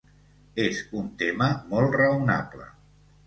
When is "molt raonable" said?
1.73-2.69